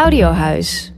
[0.00, 0.92] Audiohuis.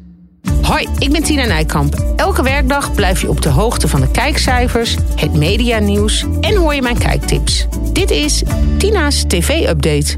[0.62, 1.94] Hoi, ik ben Tina Nijkamp.
[2.16, 6.82] Elke werkdag blijf je op de hoogte van de kijkcijfers, het medianieuws en hoor je
[6.82, 7.66] mijn kijktips.
[7.92, 8.42] Dit is
[8.78, 10.16] Tina's TV-update.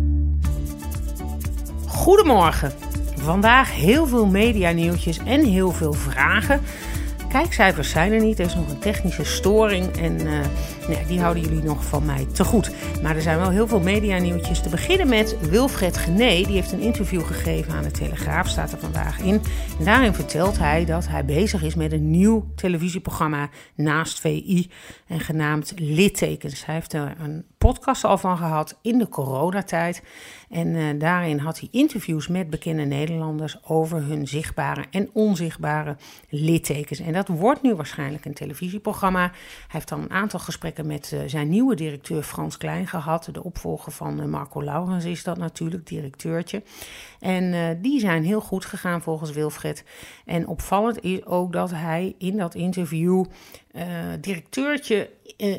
[1.86, 2.72] Goedemorgen.
[3.16, 6.60] Vandaag heel veel medianieuwtjes en heel veel vragen.
[7.34, 10.40] Kijkcijfers zijn er niet, er is nog een technische storing en uh,
[10.88, 12.70] nee, die houden jullie nog van mij te goed.
[13.02, 14.62] Maar er zijn wel heel veel medianieuwtjes.
[14.62, 18.78] Te beginnen met Wilfred Gené, die heeft een interview gegeven aan de Telegraaf, staat er
[18.78, 19.40] vandaag in.
[19.78, 24.70] En daarin vertelt hij dat hij bezig is met een nieuw televisieprogramma naast VI
[25.06, 26.66] en genaamd Littekens.
[26.66, 30.02] Hij heeft er een podcast al van gehad in de coronatijd.
[30.50, 35.96] En uh, daarin had hij interviews met bekende Nederlanders over hun zichtbare en onzichtbare
[36.28, 37.00] littekens.
[37.00, 39.20] En dat wordt nu waarschijnlijk een televisieprogramma.
[39.20, 39.30] Hij
[39.68, 43.28] heeft dan een aantal gesprekken met uh, zijn nieuwe directeur Frans Klein gehad.
[43.32, 46.62] De opvolger van uh, Marco Laurens is dat natuurlijk, directeurtje.
[47.24, 49.84] En die zijn heel goed gegaan volgens Wilfred.
[50.24, 53.24] En opvallend is ook dat hij in dat interview
[54.20, 55.10] directeurtje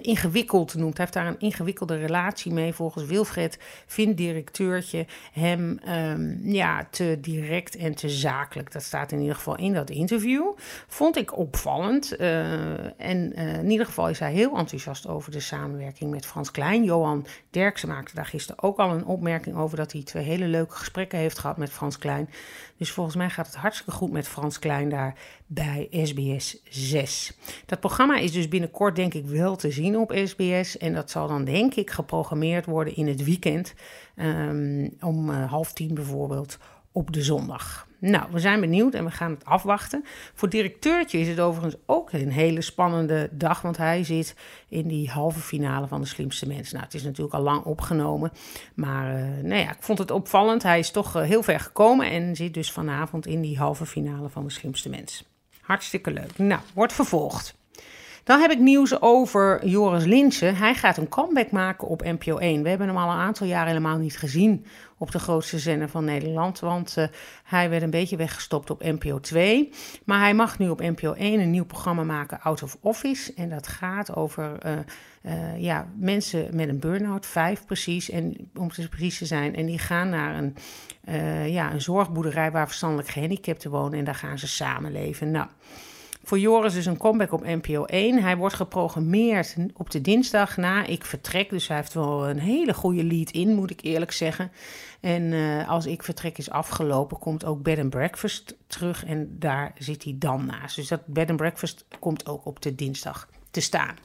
[0.02, 0.98] ingewikkeld noemt.
[0.98, 2.74] Hij heeft daar een ingewikkelde relatie mee.
[2.74, 8.72] Volgens Wilfred vindt directeurtje hem um, ja, te direct en te zakelijk.
[8.72, 10.44] Dat staat in ieder geval in dat interview.
[10.88, 12.16] Vond ik opvallend.
[12.16, 16.84] En in ieder geval is hij heel enthousiast over de samenwerking met Frans Klein.
[16.84, 20.76] Johan Derksen maakte daar gisteren ook al een opmerking over dat hij twee hele leuke
[20.76, 22.30] gesprekken heeft gehad met Frans Klein.
[22.78, 27.38] Dus volgens mij gaat het hartstikke goed met Frans Klein daar bij SBS 6.
[27.66, 30.78] Dat programma is dus binnenkort denk ik wel te zien op SBS.
[30.78, 33.74] En dat zal dan denk ik geprogrammeerd worden in het weekend.
[34.16, 36.57] Um, om uh, half tien bijvoorbeeld
[36.95, 37.88] op de zondag.
[38.00, 40.06] Nou, we zijn benieuwd en we gaan het afwachten.
[40.33, 44.35] Voor directeurtje is het overigens ook een hele spannende dag, want hij zit
[44.69, 46.73] in die halve finale van de slimste mensen.
[46.73, 48.31] Nou, het is natuurlijk al lang opgenomen,
[48.75, 50.63] maar uh, nou ja, ik vond het opvallend.
[50.63, 54.29] Hij is toch uh, heel ver gekomen en zit dus vanavond in die halve finale
[54.29, 55.25] van de slimste mensen.
[55.62, 56.38] Hartstikke leuk.
[56.38, 57.56] Nou, wordt vervolgd.
[58.25, 60.56] Dan heb ik nieuws over Joris Linsen.
[60.56, 62.63] Hij gaat een comeback maken op NPO 1.
[62.63, 64.66] We hebben hem al een aantal jaar helemaal niet gezien
[64.97, 66.59] op de grootste zender van Nederland.
[66.59, 67.06] Want uh,
[67.44, 69.74] hij werd een beetje weggestopt op NPO 2.
[70.06, 73.34] Maar hij mag nu op NPO 1 een nieuw programma maken, Out of Office.
[73.36, 74.72] En dat gaat over uh,
[75.22, 78.09] uh, ja, mensen met een burn-out, vijf precies.
[78.09, 79.56] En om te precies te zijn.
[79.56, 80.56] En die gaan naar een,
[81.52, 84.00] ja, een zorgboerderij waar verstandelijk gehandicapten wonen.
[84.00, 85.31] En daar gaan ze samenleven.
[85.31, 85.47] Nou.
[86.25, 88.22] Voor Joris is een comeback op NPO 1.
[88.22, 91.50] Hij wordt geprogrammeerd op de dinsdag na ik vertrek.
[91.50, 94.52] Dus hij heeft wel een hele goede lead in, moet ik eerlijk zeggen.
[95.00, 99.06] En uh, als ik vertrek is afgelopen, komt ook Bed and Breakfast terug.
[99.06, 100.75] En daar zit hij dan naast.
[100.75, 103.96] Dus dat Bed and Breakfast komt ook op de dinsdag te staan.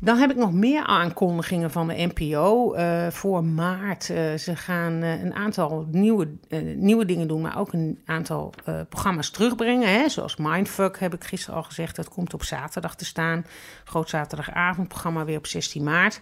[0.00, 4.08] Dan heb ik nog meer aankondigingen van de NPO uh, voor maart.
[4.08, 6.28] Uh, ze gaan uh, een aantal nieuwe,
[6.76, 8.52] nieuwe dingen doen, maar ook een aantal
[8.88, 9.88] programma's terugbrengen.
[9.88, 10.08] Hè?
[10.08, 13.46] Zoals Mindfuck heb ik gisteren al gezegd, dat komt op zaterdag te staan.
[13.84, 16.20] Groot zaterdagavondprogramma weer op 16 maart.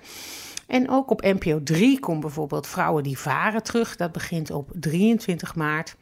[0.67, 3.97] En ook op NPO 3 komt bijvoorbeeld Vrouwen die varen terug.
[3.97, 5.97] Dat begint op 23 maart.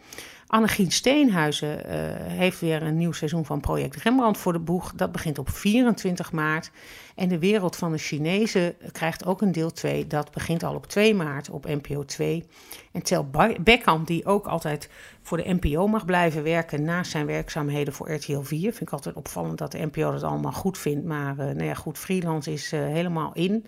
[0.53, 1.93] Annegien Steenhuizen uh,
[2.27, 4.93] heeft weer een nieuw seizoen van Project Rembrandt voor de boeg.
[4.95, 6.71] Dat begint op 24 maart.
[7.15, 10.07] En de wereld van de Chinezen krijgt ook een deel 2.
[10.07, 12.45] Dat begint al op 2 maart op NPO 2.
[12.93, 13.31] En Tel
[13.61, 14.89] Beckham, die ook altijd
[15.22, 18.60] voor de NPO mag blijven werken naast zijn werkzaamheden voor RTL 4.
[18.60, 21.05] Vind ik altijd opvallend dat de NPO dat allemaal goed vindt.
[21.05, 23.66] Maar uh, nou ja, goed, freelance is uh, helemaal in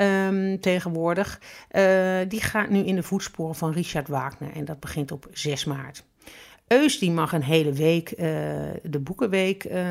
[0.00, 1.40] um, tegenwoordig.
[1.70, 4.52] Uh, die gaat nu in de voetsporen van Richard Wagner.
[4.52, 6.04] En dat begint op 6 maart.
[6.68, 8.18] Eus die mag een hele week uh,
[8.82, 9.82] de Boekenweek, uh,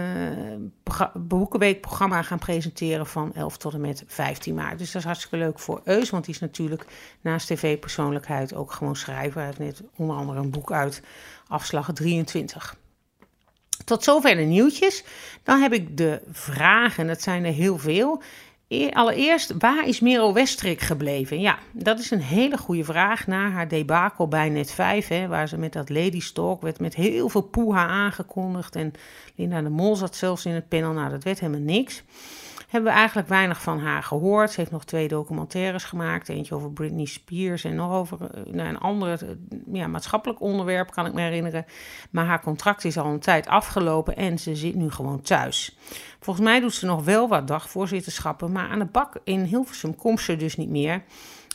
[1.14, 4.78] Boekenweek-programma gaan presenteren van 11 tot en met 15 maart.
[4.78, 6.86] Dus dat is hartstikke leuk voor Eus, want die is natuurlijk
[7.22, 9.36] naast tv-persoonlijkheid ook gewoon schrijver.
[9.36, 11.02] Hij heeft net onder andere een boek uit,
[11.48, 12.76] Afslag 23.
[13.86, 15.04] Tot zover de nieuwtjes.
[15.44, 18.22] Dan heb ik de vragen, dat zijn er heel veel.
[18.94, 21.40] Allereerst, waar is Merel Westrik gebleven?
[21.40, 25.48] Ja, dat is een hele goede vraag na haar debakel bij Net 5, hè, waar
[25.48, 28.76] ze met dat Lady Stalk werd met heel veel poeha aangekondigd.
[28.76, 28.94] En
[29.36, 32.04] Linda de Mol zat zelfs in het panel, nou dat werd helemaal niks.
[32.68, 34.52] Hebben we eigenlijk weinig van haar gehoord.
[34.52, 36.30] Ze heeft nog twee documentaires gemaakt.
[36.30, 38.18] Eentje over Britney Spears en nog over
[38.52, 39.38] nou, een ander
[39.72, 41.66] ja, maatschappelijk onderwerp, kan ik me herinneren.
[42.10, 45.78] Maar haar contract is al een tijd afgelopen en ze zit nu gewoon thuis.
[46.20, 50.20] Volgens mij doet ze nog wel wat dagvoorzitterschappen, maar aan de bak in Hilversum komt
[50.20, 51.04] ze dus niet meer.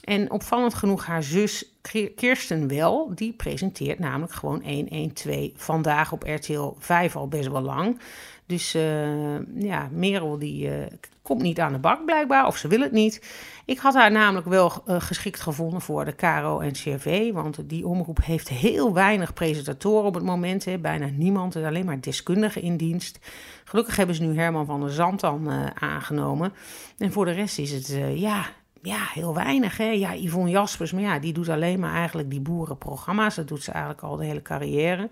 [0.02, 1.72] En opvallend genoeg haar zus
[2.16, 8.00] Kirsten wel, die presenteert namelijk gewoon 112 vandaag op RTL 5 al best wel lang.
[8.46, 10.87] Dus uh, ja, Merel die uh,
[11.22, 13.22] komt niet aan de bak blijkbaar, of ze wil het niet.
[13.64, 17.87] Ik had haar namelijk wel uh, geschikt gevonden voor de Caro en CRV, want die
[17.87, 20.64] omroep heeft heel weinig presentatoren op het moment.
[20.64, 20.78] Hè.
[20.78, 23.19] Bijna niemand, alleen maar deskundigen in dienst.
[23.64, 26.52] Gelukkig hebben ze nu Herman van der Zand dan aangenomen.
[26.99, 28.46] En voor de rest is het, ja,
[28.82, 29.76] ja, heel weinig.
[29.76, 29.84] Hè?
[29.90, 33.34] Ja, Yvonne Jaspers, maar ja, die doet alleen maar eigenlijk die boerenprogramma's.
[33.34, 35.11] Dat doet ze eigenlijk al de hele carrière.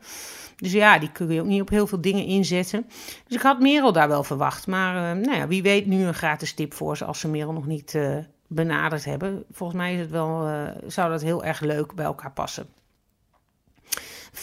[0.57, 2.87] Dus ja, die kun je ook niet op heel veel dingen inzetten.
[3.27, 4.67] Dus ik had Merel daar wel verwacht.
[4.67, 7.53] Maar uh, nou ja, wie weet nu een gratis tip voor ze als ze Merel
[7.53, 9.45] nog niet uh, benaderd hebben.
[9.53, 12.67] Volgens mij is het wel, uh, zou dat heel erg leuk bij elkaar passen.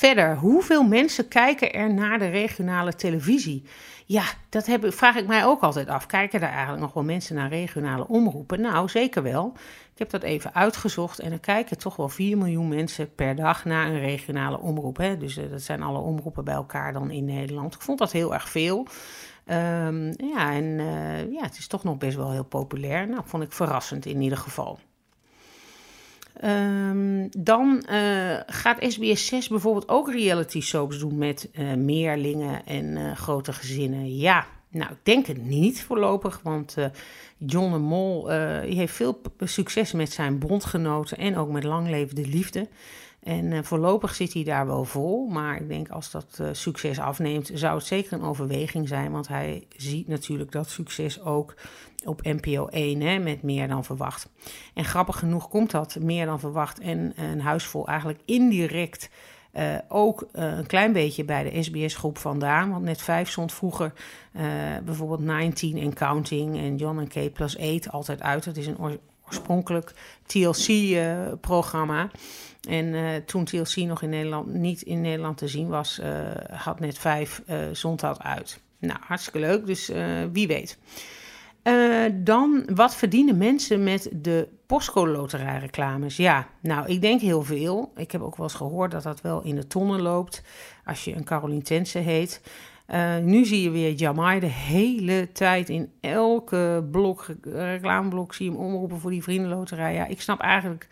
[0.08, 3.64] Verder, hoeveel mensen kijken er naar de regionale televisie?
[4.06, 6.06] Ja, dat heb, vraag ik mij ook altijd af.
[6.06, 8.62] Kijken daar eigenlijk nog wel mensen naar regionale omroepen?
[8.62, 9.54] Nou, zeker wel.
[9.94, 13.66] Ik heb dat even uitgezocht en er kijken toch wel 4 miljoen mensen per dag
[13.66, 14.98] naar een regionale omroep.
[14.98, 15.18] Hè?
[15.18, 17.76] Dus uh, dat zijn alle omroepen bij elkaar dan in Nederland.
[17.76, 18.88] Ik vond dat heel erg veel.
[19.46, 23.08] Um, ja, en uh, ja, het is toch nog best wel heel populair.
[23.08, 24.80] Nou, vond ik verrassend in ieder geval.
[26.44, 32.86] Um, dan uh, gaat SBS 6 bijvoorbeeld ook reality soaps doen met uh, meerlingen en
[32.86, 34.16] uh, grote gezinnen.
[34.16, 36.76] Ja, nou, ik denk het niet voorlopig, want
[37.38, 42.68] John de Mol heeft veel succes met zijn bondgenoten en ook met Lang Levende Liefde.
[43.28, 47.78] En voorlopig zit hij daar wel vol, maar ik denk als dat succes afneemt, zou
[47.78, 51.56] het zeker een overweging zijn, want hij ziet natuurlijk dat succes ook
[52.06, 54.30] op NPO 1 hè, met meer dan verwacht.
[54.74, 59.10] En grappig genoeg komt dat meer dan verwacht en een huisvol eigenlijk indirect
[59.54, 62.72] uh, ook een klein beetje bij de SBS-groep vandaan.
[62.72, 63.94] Want net 5 stond vroeger
[64.86, 68.44] bijvoorbeeld 19 en Counting en John en K plus 8 altijd uit.
[68.44, 69.94] Dat is een oorspronkelijk
[70.26, 72.10] TLC-programma.
[72.70, 76.02] en toen TLC nog in Nederland, niet in Nederland te zien was,
[76.52, 77.42] had net 5
[77.72, 78.60] zond dat uit.
[78.80, 79.92] Nou, hartstikke leuk, dus
[80.32, 80.78] wie weet.
[81.68, 86.18] Uh, dan, wat verdienen mensen met de postcode loterij reclames?
[86.18, 87.92] Ja, nou, ik denk heel veel.
[87.96, 90.42] Ik heb ook wel eens gehoord dat dat wel in de tonnen loopt
[90.86, 92.42] als je een Caroline Tense heet.
[92.94, 98.52] Uh, nu zie je weer Jamai de hele tijd in elke blok, reclameblok, zie je
[98.52, 99.94] hem omroepen voor die vriendenloterij.
[99.94, 100.88] Ja, ik snap eigenlijk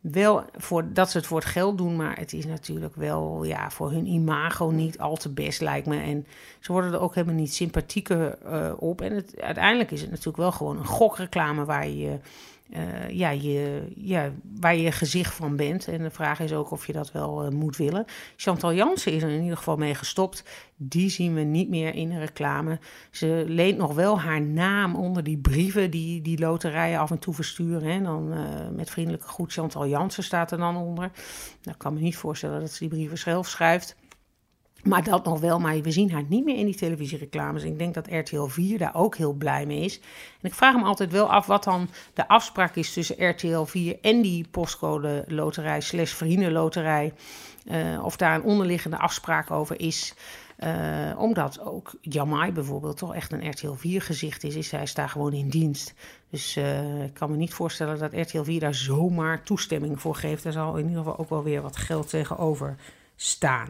[0.00, 3.70] wel voor, dat ze het voor het geld doen, maar het is natuurlijk wel ja,
[3.70, 6.00] voor hun imago niet al te best, lijkt me.
[6.00, 6.26] En
[6.58, 9.00] ze worden er ook helemaal niet sympathieker uh, op.
[9.00, 12.18] En het, uiteindelijk is het natuurlijk wel gewoon een gokreclame waar je
[12.70, 15.88] uh, ja, je, ja, waar je gezicht van bent.
[15.88, 18.04] En de vraag is ook of je dat wel uh, moet willen.
[18.36, 20.44] Chantal Jansen is er in ieder geval mee gestopt.
[20.76, 22.78] Die zien we niet meer in de reclame.
[23.10, 27.34] Ze leent nog wel haar naam onder die brieven die die loterijen af en toe
[27.34, 28.02] versturen.
[28.02, 28.38] Dan uh,
[28.72, 31.10] met vriendelijke groet Chantal Jansen staat er dan onder.
[31.62, 33.96] Nou, ik kan me niet voorstellen dat ze die brieven zelf schrijft.
[34.84, 37.62] Maar dat nog wel, maar we zien haar niet meer in die televisiereclames.
[37.62, 40.00] Ik denk dat RTL 4 daar ook heel blij mee is.
[40.40, 43.98] En ik vraag me altijd wel af wat dan de afspraak is tussen RTL 4
[44.00, 47.12] en die postcode loterij slash vriendenloterij.
[47.64, 50.14] Uh, of daar een onderliggende afspraak over is.
[50.58, 54.54] Uh, omdat ook Jamai bijvoorbeeld toch echt een RTL 4 gezicht is.
[54.54, 55.94] is hij is gewoon in dienst.
[56.30, 60.42] Dus uh, ik kan me niet voorstellen dat RTL 4 daar zomaar toestemming voor geeft.
[60.42, 62.76] Daar zal in ieder geval ook wel weer wat geld tegenover
[63.16, 63.68] staan.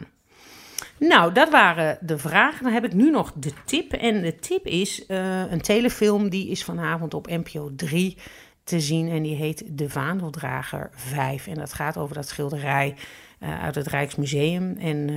[1.01, 2.65] Nou, dat waren de vragen.
[2.65, 3.93] Dan heb ik nu nog de tip.
[3.93, 8.17] En de tip is uh, een telefilm die is vanavond op NPO 3
[8.65, 9.09] te zien.
[9.09, 11.47] En die heet De Vaandeldrager 5.
[11.47, 12.95] En dat gaat over dat schilderij
[13.41, 14.77] uh, uit het Rijksmuseum.
[14.77, 15.17] En uh,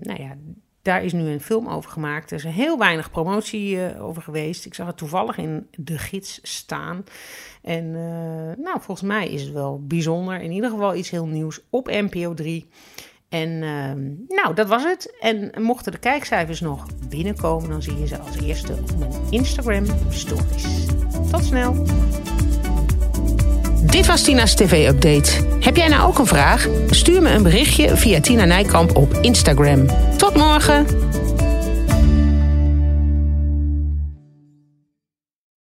[0.00, 0.36] nou ja,
[0.82, 2.30] daar is nu een film over gemaakt.
[2.30, 4.64] Er is heel weinig promotie uh, over geweest.
[4.64, 7.04] Ik zag het toevallig in de gids staan.
[7.62, 7.90] En
[8.58, 10.40] nou, volgens mij is het wel bijzonder.
[10.40, 12.68] In ieder geval iets heel nieuws op NPO 3.
[13.34, 15.14] En uh, nou, dat was het.
[15.20, 19.84] En mochten de kijkcijfers nog binnenkomen, dan zie je ze als eerste op mijn Instagram
[20.10, 20.86] stories.
[21.30, 21.86] Tot snel.
[23.82, 25.30] Dit was Tina's TV-update.
[25.60, 26.68] Heb jij nou ook een vraag?
[26.90, 29.86] Stuur me een berichtje via Tina Nijkamp op Instagram.
[30.16, 31.03] Tot morgen!